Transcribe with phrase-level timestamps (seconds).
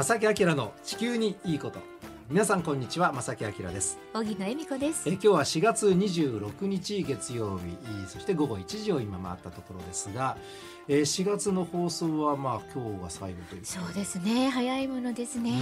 [0.00, 1.78] 正木明の地球にいいこと。
[2.30, 3.98] 皆さんこんにちは正木明です。
[4.14, 5.06] 荻野恵美子です。
[5.06, 7.76] え今日は4月26日月曜日。
[8.08, 10.38] そして午後1時を今回ったところですが、
[10.88, 14.48] えー、4月の放送はまあ今日が最後というそうですね。
[14.48, 15.52] 早いものですね。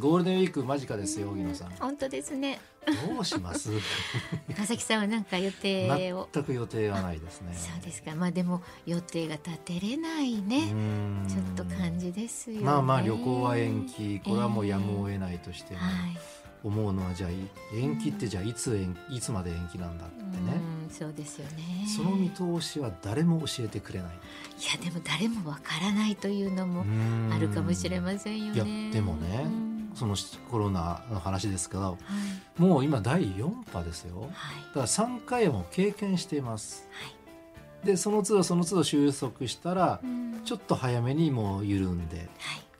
[0.00, 1.70] ゴールデンウィーク間近ですよ荻野さん。
[1.78, 3.70] 本当ですねどうします？
[4.54, 6.28] 川崎さんは何か予定を。
[6.32, 7.52] 全く予定がないですね。
[7.54, 8.14] そうですか。
[8.14, 10.68] まあでも予定が立てれないね。
[11.28, 14.20] ちょっと感じですよ、ね、まあまあ旅行は延期。
[14.20, 15.92] これはもうやむを得ないとしても、はい、
[16.62, 17.30] 思うのはじゃあ
[17.74, 20.60] 延期ってじゃあいつ延いつまで延期なんだってね。
[20.90, 21.86] そうですよね。
[21.88, 24.10] その見通しは誰も教えてくれない。
[24.12, 24.14] い
[24.78, 26.84] やでも誰もわからないというのも
[27.34, 28.82] あるかもしれませんよね。
[28.84, 30.14] いやでもねその
[30.50, 31.96] コロナの話ですけど、は
[32.58, 37.08] い、もう今第4波ですよ、はい、だから3回も経験しています、は
[37.84, 40.00] い、でその都度その都度収束したら、
[40.44, 42.28] ちょっと早めにもう緩んで、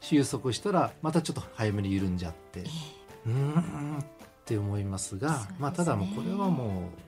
[0.00, 4.02] 収束したらまたちょっと早めに緩んじゃって、えー、うんっ
[4.44, 7.05] て思いますが、ね、まあただもうこれはもう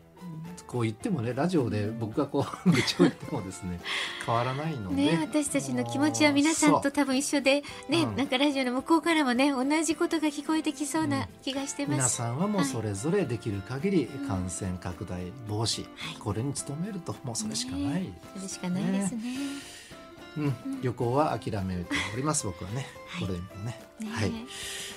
[0.68, 3.80] こう言ってもねラジオで僕がこう 愚痴を言ってもですね
[4.24, 19.22] 変わらないので、ね、私たちの気持ちは皆さんと多分一緒でね、うん、なんかラジオの向こうからもね同じことが聞こえてきそうな気がしてます、うん、皆さんはもうそれぞれできる限り感染拡大防止、はい、これに努めるともうそれしかない、ね、それしかないですね。
[20.36, 22.86] うん、旅行は諦めております僕はね、
[23.18, 24.32] これもね、ね、はい。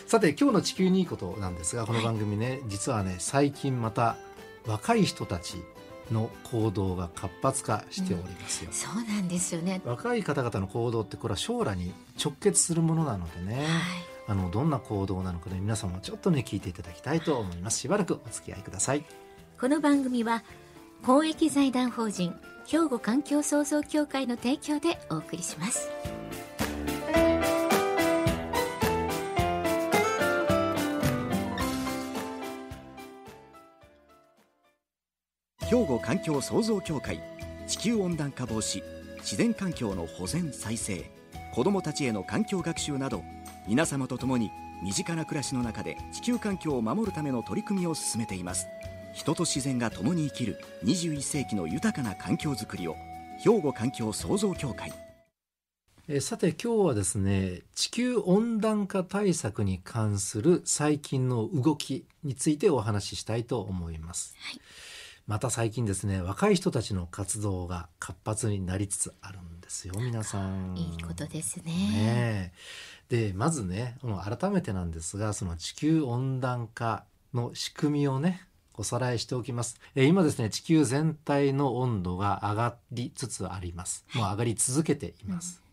[0.06, 4.18] さて今日の地球にいいことなんですがこの番組ね、はい、実はね最近また
[4.66, 5.64] 若い人たち
[6.12, 9.81] の行動が活発化しておりますよ、うん、そうなんですよね。
[9.86, 13.68] 若い方々の行動ってこれは将来に直結するものなのでね、はい、
[14.28, 17.80] あのどんな行動なのかね皆さんもちょっとね聞いていただきたいと思います。
[17.80, 19.06] しばらくお付き合いください。
[19.59, 20.44] この番組は
[21.03, 22.36] 公益財団法人
[22.68, 25.90] 兵庫環境創造協会の提供でお送りします
[35.72, 37.22] 兵庫環境創造協会
[37.66, 38.84] 地球温暖化防止
[39.20, 41.09] 自然環境の保全再生
[41.54, 43.24] 子どもたちへの環境学習など
[43.70, 44.52] 皆様と共に
[44.84, 48.68] 身近な暮らしの中で地球環境を守るための取り組みを進めています。
[49.14, 52.96] 人と自然が共に生きる21世紀の豊かな環境づくりを
[53.40, 54.92] 兵庫環境創造協会。
[56.10, 64.60] えさて今日はですね地球温暖化対策に関する最近の動きについてお話ししたいと思います、はい
[65.31, 70.75] また最近ですね若い人たちの活動が活発になりつつあるんですよ皆さん。
[70.75, 71.72] いいことですね。
[71.72, 72.53] ね
[73.08, 79.80] でまずね改めてなんですがその地球温暖化の仕組みをねおさらいしておきます。
[79.96, 84.06] え今ですね地球全体の温度が上がりつつあります。
[84.13, 85.63] もう上がり続けています。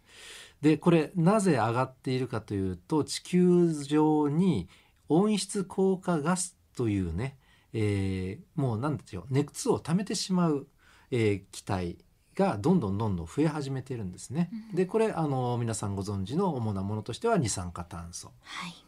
[0.63, 4.69] うん、でこれなぜ上がっているかというと地球上に
[5.09, 7.37] 温室効果ガスというね
[7.81, 10.67] えー、もう何でしょう熱を溜めてしまう、
[11.13, 11.97] えー、気体
[12.35, 14.51] がどんどんどんどん増え始めているんですね。
[14.71, 18.33] うん、でこれあの皆さんご存知の主なものとしては二酸化炭素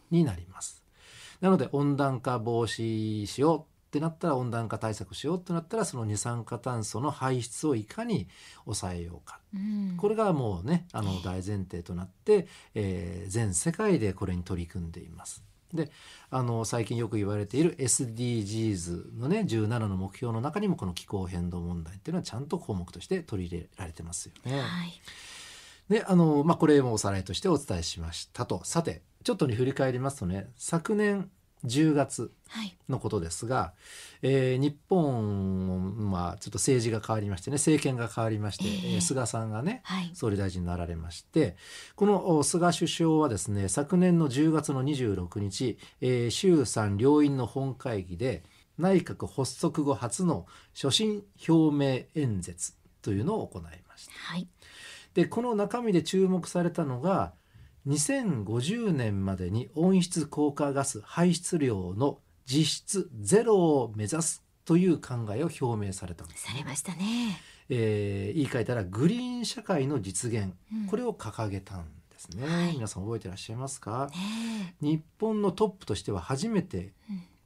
[0.09, 0.83] になります。
[0.95, 8.27] はい、なので温暖化防止しようってなったら温暖化対策しようってなったらその二酸化炭素の排出をいかに
[8.65, 15.43] 抑えようか、うん、これがもうねあの大前提となって、えー、全世界でこれに取り組んでいます。
[15.73, 15.91] で
[16.29, 24.59] あの最近よく言われている SDGs のね17の目標の中にもこの気候変動問題っていうのはちゃんと項目として取り入れられてますよね。
[24.59, 25.01] はい、
[25.89, 31.29] であの、まあ、これもおさらいとしてお伝えしましたとさてちょっとに振り返りますとね昨年
[31.65, 32.31] 10月
[32.89, 33.73] のことですが、は
[34.23, 41.55] い、えー、日本はちょっと政治が変わりましてね政権が変わりまして、えー、菅さんがね、はい、総理大臣になられまして
[41.95, 48.43] この菅首相はですね昨年の10月の26日、えー、衆参両院の本会議で
[48.77, 54.13] 内閣発足後初の所信表明演説というのを行いました。
[54.13, 54.47] はい、
[55.13, 57.33] でこの中身で注目されたのが
[57.87, 76.93] 2050年までに温室効果ガス排出量の実質ゼロを目指すという考えを表明されたんです、ね、されましたね、えー、言い換えたらグリーン社会の実現、うん、これを掲げたんですね、はい、皆さん覚えてらっしゃいますか、ね、日本のトップとしては初めて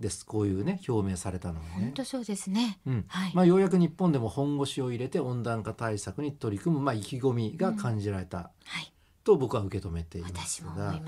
[0.01, 1.71] です、うん、こういうね表明されたのはね。
[1.75, 3.05] 本当そうですね、うん。
[3.07, 8.91] はい、まあ、ようやく日本でも本腰を入れて温暖化対策に取り組む、まあ、意気込みが感じられた、はい
[9.25, 11.01] と僕は受け止めていますが。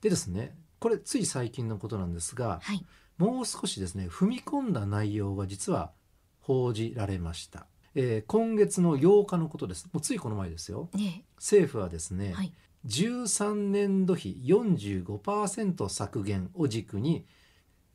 [0.00, 2.84] でですねこれつい最近のことなんですが、はい、
[3.18, 5.92] もう少しですね踏み込んだ内容が実は
[6.40, 7.66] 報じられました。
[7.94, 9.86] えー今月の8日のことです。
[9.92, 10.88] もうついこの前ですよ。
[10.94, 12.52] ね政府はですね、はい。
[12.86, 17.24] 13年度比45%削減を軸に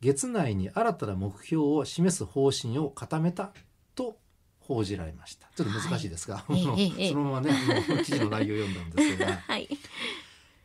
[0.00, 3.60] 月内に新たな目標を示す方針を固めたと
[4.70, 5.48] 報じられました。
[5.56, 7.08] ちょっと難しいですが、はい。
[7.08, 7.50] そのままね
[8.04, 9.26] 記事の内容を読んだんですが。
[9.48, 9.68] はい。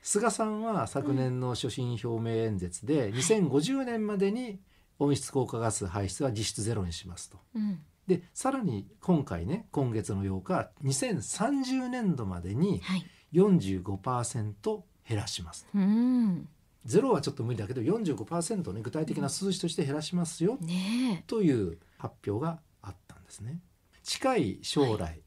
[0.04, 4.60] 菅さんは昨年の所信表明演説で2050年までに
[5.00, 7.40] 温室効果ガス排出は実質ゼロにしますと。
[7.56, 7.80] うん。
[8.06, 13.06] でさらに今回ね今月の8日2030年度までにはい。
[13.34, 16.48] 45%減らしますうん。
[16.86, 20.58] ゼロはちょっと無理だけど45%ね具体的な数字として減らしますよ。
[20.62, 23.60] ねという発表があったんですね
[24.06, 25.20] 近い将来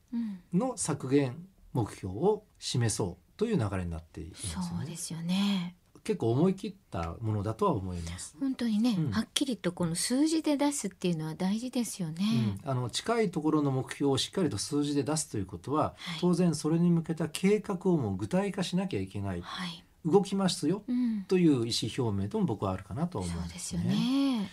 [0.54, 1.36] の削減
[1.72, 4.66] 目標を示そうという流れになっているんですよね。
[4.78, 5.74] そうですよね。
[6.04, 9.10] 結構思い切ったものだとは思います、本当にね、うん。
[9.10, 16.20] はっきりとこの数字で出すっていうのは大事ですよね、うん、あの近いところの目標をしっかりと数字で出すということは、はい。
[16.20, 19.42] 当然それに向けた計画をもう具体化しなきゃいけない。
[19.42, 23.48] はい、動きますようん、という意思表明とも僕はあるかなと思うんでね。
[23.48, 24.50] そうですすよね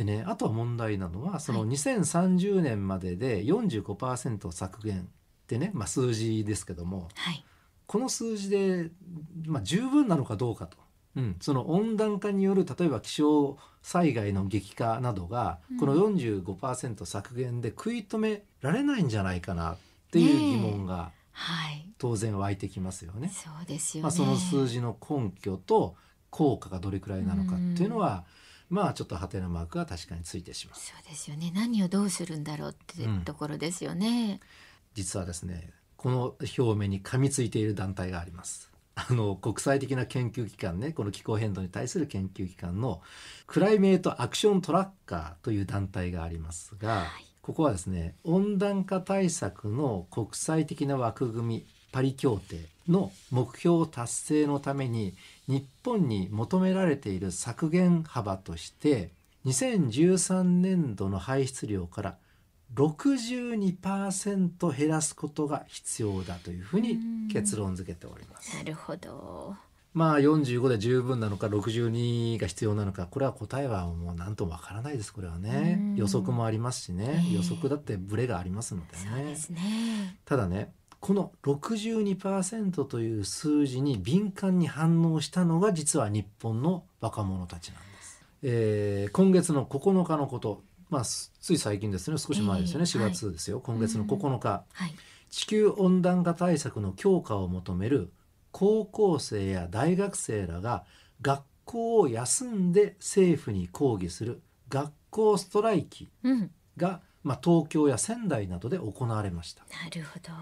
[0.00, 5.04] でねあとは問題なのはそのはい2030年までで45%削減っ
[5.46, 7.44] てね、まあ、数字ですけどもはい。
[7.86, 8.90] この数字で、
[9.46, 10.78] まあ、十分なのかどうかと、
[11.16, 15.78] うん、その温暖化による例えば気象災害の激化などがうん。
[15.78, 19.76] この45%削減で食い止められないんじゃないかなっ
[20.12, 21.86] ていう疑問がはい。
[21.98, 23.30] 当然湧いてきますよね。
[23.34, 25.94] そうですよね、まあ、その数字の根拠と
[26.30, 28.24] 効果がどれくらいなのかっていうのは、
[28.70, 30.78] まあちょっとハテナマークが確かについてしまう。
[30.78, 31.52] そうですよね。
[31.54, 33.20] 何をどうするんだろうってうん。
[33.22, 34.40] ところですよね、
[34.94, 38.70] 実はですねこの表明に噛みついている団体があります。
[38.94, 43.02] あの国際的な研究機関ねこの気候変動に対する研究機関の
[43.46, 47.06] クライメートアクショントラッカーという団体がありますが、はい。
[47.42, 55.14] ここはですね温暖化対策の国際的な枠組みパリ協定の目標達成のために
[55.50, 59.10] 日本に求められている削減幅として
[59.46, 62.14] 2013年度の排出量から
[62.74, 67.00] 62%減らすことが必要だというふうに
[67.32, 68.56] 結論付けております。
[68.56, 69.56] なるほど。
[69.92, 75.78] まあ45で十分なのか62が必要なのかこれは答えはもう何ともわからないですこれはね。
[75.80, 75.96] うん。
[75.96, 77.24] 予測もありますしね。
[77.26, 77.34] ええ。
[77.34, 79.02] 予測だってブレがありますのでね。
[79.16, 80.16] そうですね。
[80.24, 92.18] ただねこの62%という数字に敏感に反応したのが実は日本の若者たちなんです、えー今月の9日のことまあすつい最近ですね。
[92.18, 94.94] 少し前ですよね、ええ4月ですよ、今月の9日、はい。
[95.30, 98.10] 地球温暖化対策の強化を求める
[98.50, 100.84] 高校生や大学生らが
[101.22, 106.50] 学校を休んで政府に抗議する学校ストライキうん。
[106.76, 109.64] が、まあ、東京や仙台などで行われました。
[109.84, 110.32] なるほど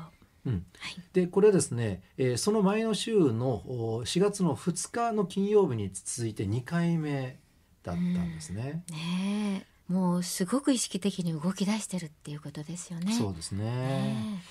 [0.49, 1.03] うん、はい。
[1.13, 7.39] でこれはですね、えーその前の週のお4月の2日の金曜日に続いて2回目
[7.83, 8.85] だったんですね。
[8.91, 9.93] ねえ。
[9.93, 13.13] もうすごく意識的に動き出してるっていうことですよね。
[13.13, 13.65] そうですね。
[13.65, 14.43] ね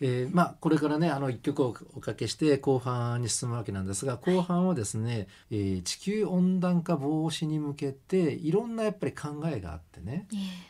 [0.00, 10.26] えーまあこれからねあの一曲をおかけして後半に進むわけなんですが後半はですね、えー地球温暖化防止に向けていろんなやっぱり考えがあってね、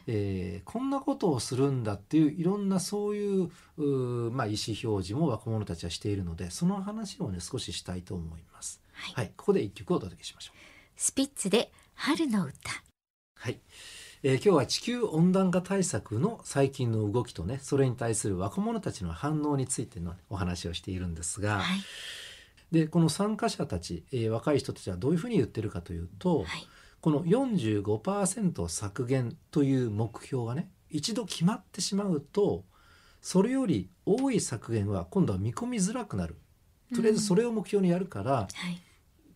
[0.07, 3.51] えーこんなことをするんだっていういろんなそういう
[4.31, 8.81] まあ、意思表示も若者たちはしているのでその話をね少ししたいと思います。
[8.93, 9.15] はい。
[9.15, 10.59] はい、ここで一曲をお届けしましょう。
[10.97, 12.55] スピッツで春の歌。
[13.37, 13.61] はい、
[14.25, 21.81] えー今日は地球温暖化対策の最近の動きとねそれに対する若者たちの反応についてのお話をしているんですが、はい。
[22.73, 26.47] でこの参加者たち、えー若い人たちはどういうふうに言ってるかというと、はい。
[27.01, 32.65] この45%削減という目標がね一度決まってしまうと
[33.23, 36.35] それより多い削減は今度は見込みづらくなる。
[36.93, 38.83] とりあえずそれを目標にやるから、はい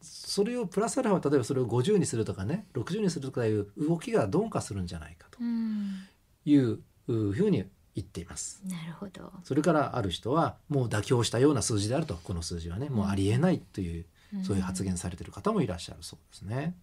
[0.02, 6.06] それをプラスアルファ例えばそれを50にするとかね60にするとかいう動きが鈍化するんじゃないかとうん
[6.44, 8.62] いうふうに言っています。
[8.64, 14.06] なるほどそれからある人はもう妥協したような数字であるとこの数字はねもうありえないという、
[14.44, 16.74] そういう発言されている方もいらっしゃるそうですね。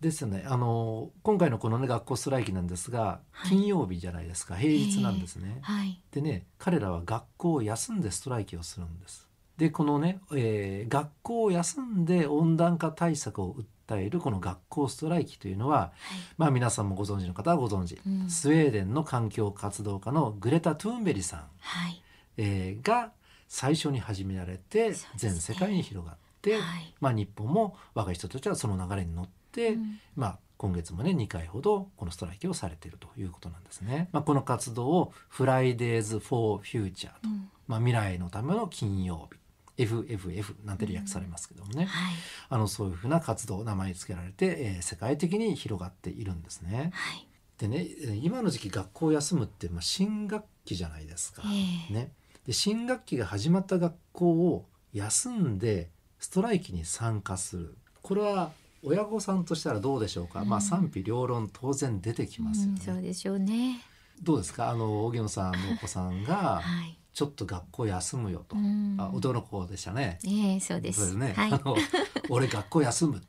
[0.00, 5.58] ですねあの今回のこのね学校ストライキなんですがはい金曜日じゃないですか、平日なんですね。
[5.62, 9.29] はいでね彼らは学校を休んでストライキをするんです。
[9.60, 13.54] でこのね、えー学校を休んで温暖化対策を
[13.88, 15.90] 訴えるこの学校ストライキというのははい。
[16.38, 18.30] まあ皆さんもご存知の方はご存知、うん。
[18.30, 22.02] スウェーデンの環境活動家のグレタ・トゥーンベリさん、はい。
[22.38, 23.12] えーが
[23.48, 26.94] 最初に始められて全世界に広がって、はい。
[26.98, 30.00] まあ、日本も若い人たちはその流れに乗って、うん。
[30.16, 34.08] まあ、今月もね2回ほどこのストライキをされているということなんですね。
[34.12, 37.50] まあ、この活動をフライデーズ・フォー・フューチャーと、うん。
[37.68, 39.39] まあ、未来のための金曜日
[39.84, 42.14] FFF なんて略されますけどもね、はい。
[42.48, 46.90] あのそういうふうな活動名前に付けられて、えー世界的に広がっているんですね。
[46.92, 47.26] はい。
[47.58, 51.42] でねえー今の時期学校を休むって、まあ、新学期じゃないですか。
[51.46, 51.94] ええ。
[51.94, 52.12] ね、
[52.46, 57.78] で新学期が始まった学校を休んでストライキに参加する。
[58.02, 58.50] これは
[58.82, 60.48] 親御さんとしたらどうでしょうか、うん。
[60.48, 62.80] まあ賛否両論当然出てきますようんね。
[62.84, 63.80] そうでしょうね。
[64.22, 64.70] どうですか？
[64.70, 68.96] あの荻野さんのお子さんがはいちょっと学校休むよと、うん。
[68.98, 70.18] あ男の子でしたね。
[70.26, 71.16] ええそうです。
[71.16, 71.52] ね、はい。
[71.52, 71.76] あの
[72.30, 73.22] 俺学校休む。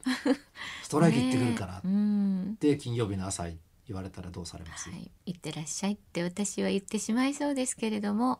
[0.84, 1.74] ストライキ行ってくるから。
[1.80, 1.90] っねう
[2.52, 2.58] ん。
[2.60, 3.58] て金曜日の朝言
[3.96, 8.40] われたらどうされます、はい、行ってらっしゃいって私は言ってしまいそうですけれども。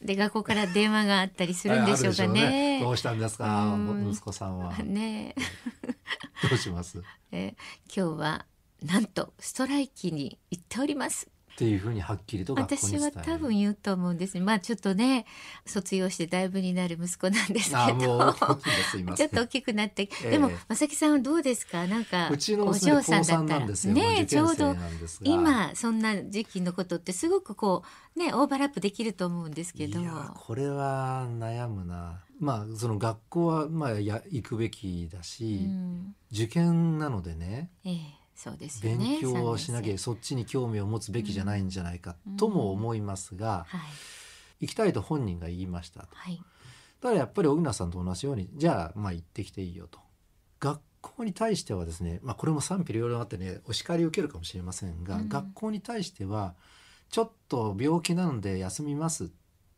[0.00, 2.80] で学校から電話があったりするんでしょうか あるでしょうね。
[2.80, 3.64] どうしたんですか？
[3.74, 4.10] うん。
[4.10, 4.72] 息子さんは。
[4.84, 5.34] ね
[6.48, 7.02] どうします？
[7.32, 7.56] え
[7.94, 8.46] 今日は
[8.82, 11.28] なんとストライキに行っております。
[11.56, 14.38] っていうふうにはっきりと私は多分言うと思うんです。
[14.40, 15.24] まあちょっとね
[15.64, 18.34] 卒業してだいぶになる息子なんですけど。
[19.16, 20.30] ちょっと大きくなって、 ええ。
[20.32, 21.86] でも正木さんはどうですか？
[21.86, 23.94] なんかうちのお嬢さんだ3ったら。
[23.94, 24.76] ねちょうど
[25.22, 27.82] 今そんな時期のことってすごくこ
[28.14, 29.98] うねオーバーラップできると思うんですけど。
[29.98, 32.20] いやこれは悩むな。
[32.38, 36.14] まあその学校はまあや行くべきだうし、ん。
[36.30, 37.96] 受験なのでねええ
[38.36, 43.90] そうですよね勉強をしなきゃそっちに興味を持つべきじゃないんじゃないかとも思いますが、生はい。
[44.60, 46.08] 行きたいと本人が言いましたと。
[46.12, 46.36] はい。
[47.00, 49.98] だからやっぱり小倉さんと同じようにじゃあまあ行ってきていいよと。
[50.60, 55.28] 学校に対してはですね、まあ、これも賛否両論あってねお叱りを受けるかもしれませんが、うん。
[55.28, 56.54] 学校に対しては
[57.10, 59.30] ちょっと病気なので休みます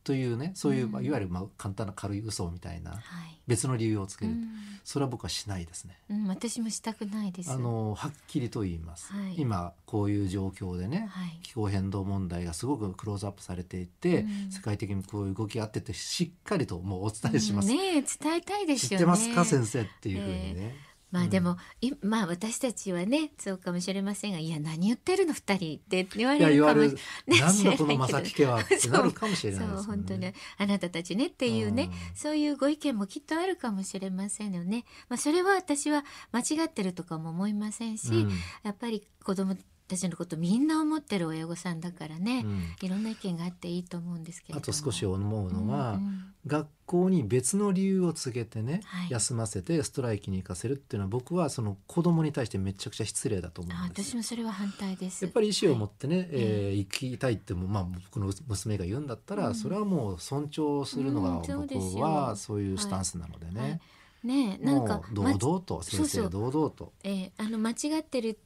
[0.08, 3.00] というねそういう、うんまあ、いわゆるまあ簡単な軽い嘘みたいなはい
[3.46, 4.48] 別の理由をつける、うん
[4.84, 5.98] それは僕はしないですね。
[6.08, 7.50] うん、私もしたくないです。
[7.50, 17.70] あのはっきりと言います、はい今こういう状況でね、はい気候変動問題がすごくクローズアップされていて、うん世界的にこういう動きがあっててしっかりともうお伝えします。
[17.70, 18.96] うんねえ伝えたいです知よね。
[18.96, 20.74] ってますか先生っていうふうにね。
[20.82, 26.88] うんまあでも、いまあ私たちはねそうかもしれませんがいや何言ってるの二人って言われるかも言われ
[27.26, 30.20] なんだこの正木家はってなるかもしれないそう本当に。
[30.20, 30.34] ね。
[30.58, 32.16] あなたたちねっていうね、うん。
[32.16, 34.84] そういうご意見もきっとあるかもしれませんよね。
[35.08, 38.30] まあそれは私は間違ってるとかも思いませんし、うん。
[38.62, 39.56] やっぱり子供
[39.88, 42.62] たちのことみんな思ってる親御さんだからね、うん。
[42.80, 44.62] いろんな意見があっていいと思うんですけれども。
[44.62, 46.24] あと少し思うのは、うんうん。
[46.46, 49.10] 学校に別の理由を告げてね、はい。
[49.10, 55.24] 休ませてストライキに行かせるっていうのは僕はその子供に対してめちゃくちゃ失礼だと思あうんです私もそれは反対です。
[55.24, 56.20] やっぱり意思を持ってね、い。
[56.32, 59.54] えー行きたいってもまあ僕の娘が言うんだったら、うん。
[59.54, 63.80] それはもう尊重するのが僕はそういうスタンスなのでね、はい
[64.28, 68.38] ねえなんか堂ま々と先生そうそう堂々とえーあの間違ってる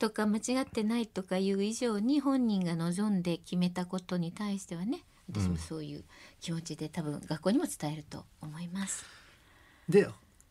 [0.00, 6.04] とか間違ってないとかいう以上に本人が望んで決めたことに対してはね私うんもそういう
[6.40, 9.04] 気持ちで多分学校にも伝えると思います。
[9.88, 10.08] で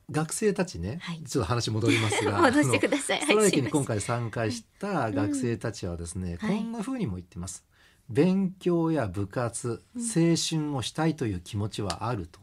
[0.09, 3.21] 学生たちね、はいちょっと話戻りますが 戻してください。
[3.21, 7.65] ストライキにはい今回参加した学生たちはですね、はいこんな風にも言ってます。
[8.09, 10.01] 勉強や部活、青
[10.37, 12.39] 春をしたいという気持ちはあると。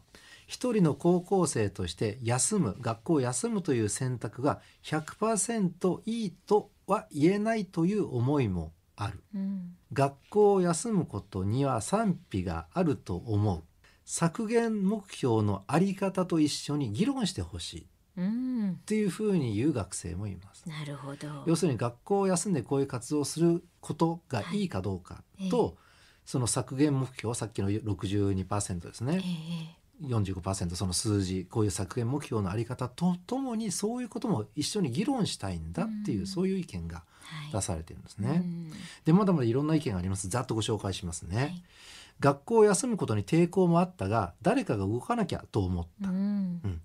[0.47, 9.23] 一人の高校生として休む学校を休むという選択が100%いいとは言えないという思いもある。
[9.33, 13.63] うん学校を休むことには賛否があると思う。
[14.03, 17.85] 削減目標のあり方と一緒に議論してほしいっ
[18.17, 20.67] うんていうふうに言う学生もいます。
[20.67, 21.27] なるほど。
[21.45, 25.85] 要するに学校を休んでこういう活動をすることがいいかどうかと、え
[26.25, 36.27] その削減目標さっきの62%ですえね、え45%その数字こういう削減目標のあり方とともにそういうことも一緒に議論したいんだっていう、うん。
[36.27, 37.51] そういう意見がはい。
[37.53, 38.37] 出されてるんですうね。
[38.37, 38.71] ん。
[39.03, 40.29] でまだまだいろんな意見があります。
[40.29, 41.37] ざっとご紹介しますね。
[41.37, 41.63] はい。
[42.19, 46.09] 学校を休むことに抵抗もあったが誰かが動かなきゃと思った。
[46.09, 46.81] うん。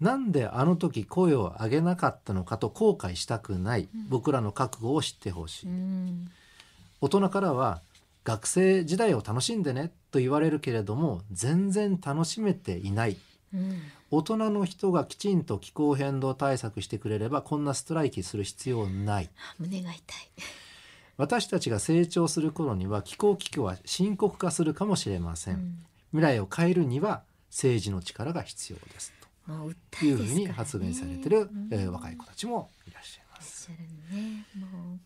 [0.00, 4.08] なんであの時声を上げなかったのかと後悔したくない、うん。
[4.08, 6.30] 僕らの覚悟を知ってほしい、うん。
[7.00, 7.80] 大人からは
[8.24, 13.16] 学生時代を楽しんでねと言われるけれども全然楽しめていない。
[13.54, 13.80] うん。
[14.10, 19.30] 大人の人がきちんと気候変動対策してくれればこんなストライキする必要ない。
[19.36, 20.02] あ胸が痛い。
[21.16, 25.84] 私たちが成長する頃には気候危機は深刻化するかもしれません、うん。
[26.12, 30.04] 未来を変えるには政治の力が必要ですと。
[30.04, 31.68] いうふうに発言されてる、うん。
[31.70, 33.68] えー若い子たちもいらっしゃいます。
[33.68, 34.46] ね。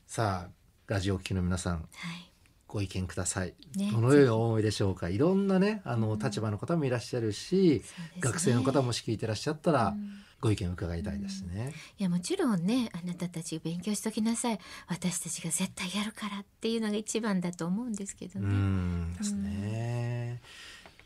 [0.07, 0.51] さあ
[0.87, 1.77] ラジオを聴きの皆さん。
[1.77, 2.32] はい。
[2.73, 5.11] ご意見ください、ねどのようにお思いでしょうか。
[5.11, 6.19] いろんなねあの、うん。
[6.19, 7.83] 立場の方もいらっしゃるし、
[8.15, 8.21] ね。
[8.21, 10.09] 学生の方もし聞いてらっしゃったら、うん。
[10.41, 11.75] ご意見を伺いたいですね。
[11.99, 14.59] いやもちろんねあなたたち勉強しときなさい。
[14.89, 18.49] 私たちが絶対やるからっていうのが一番だと思うんですけどうね。
[18.49, 20.41] んですね。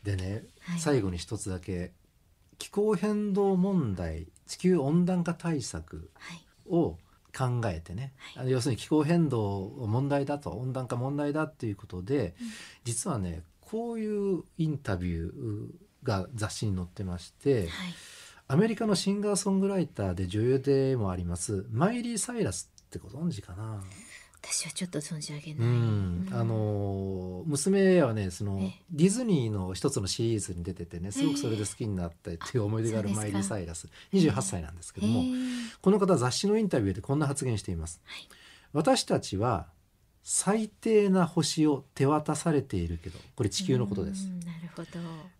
[0.03, 0.79] でね、はい。
[0.79, 1.91] 最後に一つだけ
[2.57, 6.41] 気候変動問題地球温暖化対策はい。
[6.69, 6.97] を
[7.37, 12.47] 考えてね、あの要するに気候変動問題だと温暖化問題だっていうことで、うん。
[12.83, 15.67] 実はねこういうインタビュー
[16.03, 17.69] が雑誌に載ってましてはい。
[18.49, 23.83] アメリカのシンガーソングライターで女優でもありますマイリー・サイラスってご存知かな、
[24.41, 25.67] 私はちょっと存じ上げうない。
[25.67, 28.81] ん、あの娘はねそのええ。
[28.91, 35.23] ディズニーの一つのシリーズに出ててねすごくそれで好きになったっていう思い出があるマイリー・サイラス28歳なんですけども、
[35.81, 38.01] この方雑誌のインタビューでこんな発言しています。
[38.05, 38.27] はい。
[38.73, 39.67] 私たちは
[40.23, 44.27] 最低な星を手渡されているけどこれ地球のことです。
[44.27, 44.87] うんなるほど。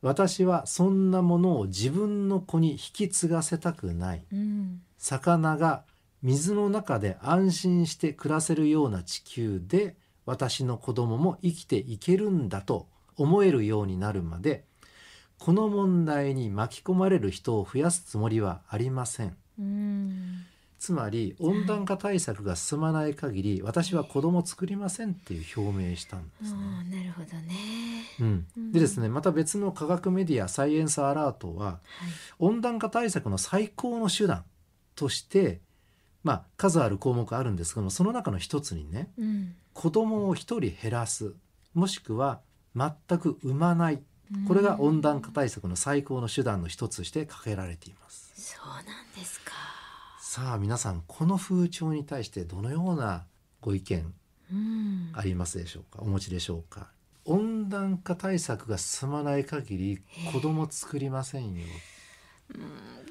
[0.01, 4.23] 私はそんなものを自分の子に引き継がせたくない。
[4.31, 4.81] うん。
[4.97, 5.83] 魚が
[6.23, 9.95] 水の中で安心して暮らせるような地球で
[10.25, 14.65] 私の子供も生きていけるんだと思えるようになるまで
[15.37, 19.37] この問題に巻き込まれる人を増やすつもりはありません。
[19.59, 20.45] うん。
[20.79, 26.59] つまり温暖化対策が進まない限り私は子供を作りませんっていう表明したんですね。
[26.99, 27.55] なるほどね。
[28.19, 28.45] うん。
[28.55, 28.71] うん。
[28.71, 31.79] でですねまた別の科学メディア「サイエンスアラート」ははい。
[32.39, 34.43] 温暖化対策の最高の手段
[34.95, 35.61] として
[36.23, 41.33] まあ数ある項目あるんですけどもその中の一つにねうん子供を一人減らす
[41.73, 42.41] もしくは
[42.75, 44.01] 全く産まない
[44.47, 48.33] これが温暖化対策の最高の手段の一つとして挙げられています。
[48.35, 48.83] そうなん
[49.15, 49.51] ですか。
[50.19, 53.25] さあ皆さんこの風潮に対してどのような
[53.61, 54.13] ご意見
[54.51, 56.01] うんありますでしょうか？
[56.01, 56.87] お持ちでしょうか？
[57.25, 60.01] 温暖化対策が進まない限り
[60.33, 61.61] 子供作りませんよ。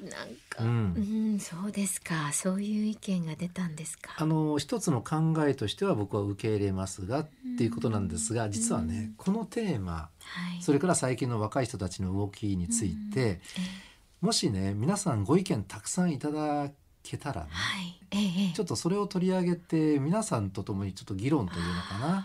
[0.01, 2.31] うんなんか、ううんん、そうですか。
[2.33, 4.15] そういう意見が出たんですか。
[4.17, 7.27] あの一つの考えとしては僕は受け入れますがっ
[7.57, 10.09] ていうことなんですが実はねこのテーマは
[10.59, 10.61] い。
[10.61, 13.39] それから最近の若い人たちの動きについて
[14.21, 16.69] もしね皆さんご意見たくさんいただ
[17.03, 17.99] けたらねはい。
[18.11, 22.23] ええええちょっとそれを取り上げて皆さんと共にちょっと議論というのかなね。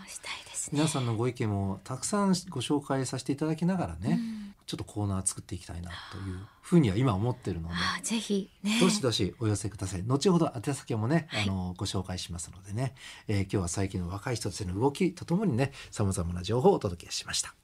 [0.71, 7.75] 皆さんのご意見もたくさんご紹介させていただきながらね、うんちょっとコーナー作っていきたいなというふうには今思ってるので。
[8.03, 8.79] ぜひね。
[8.79, 10.03] どしどしお寄せください。
[10.03, 12.95] 後ほど宛先もね、はいあのご紹介しますのでね、
[13.27, 17.55] えー今日は最近の若い人たちの動きとともにね、さまざまな情報をお届けしました。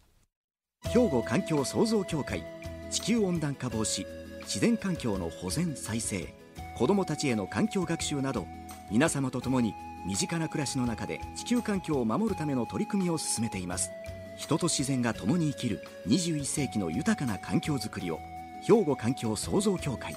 [0.88, 2.44] 兵庫環境創造協会
[2.90, 4.06] 地球温暖化防止
[4.42, 6.34] 自然環境の保全再生
[6.78, 8.48] 子どもたちへの環境学習など
[8.90, 9.74] 皆様と共に
[10.08, 13.92] 身近な暮らしの中で地球環境を守るための取り組みを進めています
[14.40, 18.20] 人と自然が共に生きる21世紀の豊かな環境づくりを
[18.66, 20.16] 兵庫環境創造協会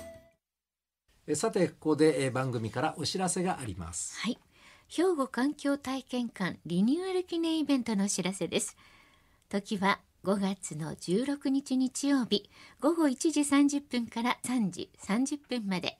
[1.26, 4.18] えーさて、ここで、えー番組からお知らせがあります。
[4.20, 4.38] はい。
[4.88, 8.76] 兵庫環境体験館リニューアル記念イベントのお知らせです。
[9.48, 12.48] 時は5月の16日日曜日
[12.80, 15.98] 午後1時30分から3時30分まで。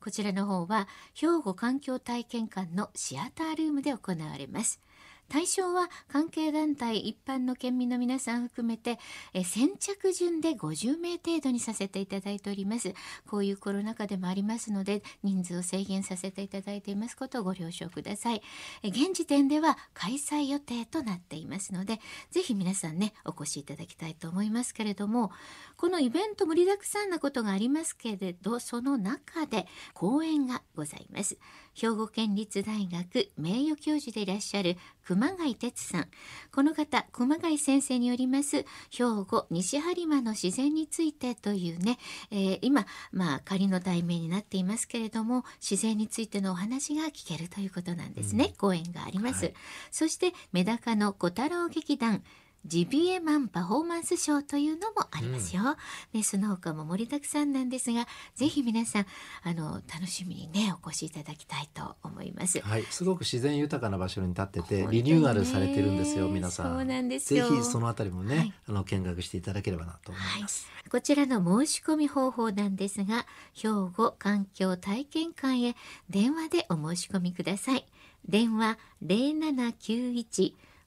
[0.00, 4.80] こちらの方は兵庫環境体験館のシアタールームで行われます。
[5.28, 8.98] 対象は関係団体一般の県民の皆さん含めて
[9.32, 12.94] え先着順で50名程度にさせていただいております。
[13.28, 18.42] こういうコロナ禍でもありますので人数を制限させていただいていますことをご了承ください。
[18.82, 25.30] え現時点では開催予定となっていますのでぜひ皆さんねお越しいただきたいと思いますけれども
[25.76, 31.38] このイベント盛りだくさんなことがありますけれどその中で講演がございます。
[31.74, 36.08] 兵庫県立大学名誉教授でいらっしゃる熊谷哲さん。
[36.52, 41.98] この方熊谷先生によります兵庫西播磨の自然についてというね、
[42.30, 49.54] えー今まあ仮の題名になっていますけれども自然についてのお話が聞けるということなんですね、講演があります、はい。
[49.90, 52.22] そしてメダカの小太郎劇団
[52.64, 55.76] ジビエマンパフォーマンスショーというのもありますよ。
[56.12, 59.06] ね、その他も盛りだくさんなんですが、ぜひ皆さん、
[59.42, 62.60] あの、楽しみにね、お越しいただきたいと思います。
[62.60, 66.76] はい、すごく自然豊かな場所に立ってて、リニューアルされてるんですよ、皆さん。
[66.76, 70.68] そうなんですぜよひそのあたりもね、はいあの見学していただければなと思います。
[70.90, 75.76] こちらの申し込み方法なんですが、兵庫環境体験館へ
[76.10, 77.86] 電話でお申し込みください。
[78.26, 78.78] 電話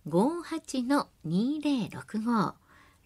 [0.07, 2.53] 0791-58-2065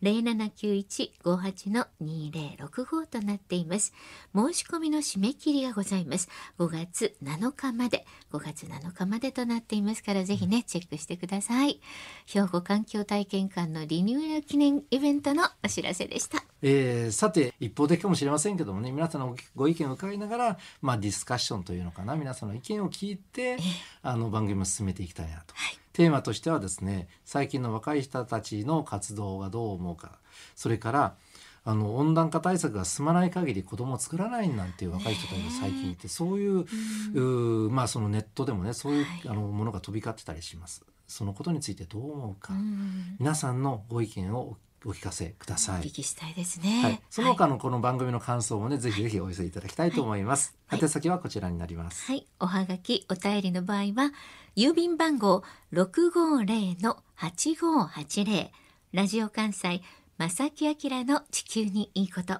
[0.03, 3.93] 0791-58の2065となっています。
[4.35, 6.29] 申し込みの締め切りがございます。
[6.59, 11.79] 5月7日まで、5月7日までとなっていますから、ぜひね、チェックしてください。
[12.25, 16.43] 兵庫環境体験館のリニューアル記念イベントのお知らせでした。
[16.61, 23.57] えーさて一方的かもしれませんけどもね皆さんのご意見を伺いながら、まあ、ディスカッションというのかな皆さんの意見を聞いて
[24.01, 25.53] あの番組を進めていきたいなと。
[25.53, 30.19] はいテーマとしてはですね最近の若い人たちの活動がどう思うか。
[30.53, 31.15] それから
[31.63, 39.21] あの温暖化対策が進まない限り子供を作らないなんていう若い人たちが最近いてそういううーまあそのネットでもねそういう、はい。
[39.27, 40.85] あのものが飛び交ってたりします。
[41.07, 43.15] そのことについてどう思うか、うん。
[43.19, 44.57] 皆さんのご意見をお聞
[44.93, 45.91] かせくださいお聞。
[45.91, 46.83] きしたいですね。
[46.83, 50.55] はい、その他のこの番組の感想もね、ぜひぜひお寄せいただきたいと思います。
[50.67, 52.05] はい宛先はこちらになります。
[52.05, 52.27] はい。
[52.39, 54.11] おはがき、お便りの場合は、
[54.55, 55.43] 郵便番号
[55.73, 58.49] 650-8580、
[58.93, 59.81] ラジオ関西、
[60.17, 62.35] 正木明の地球にいいこと。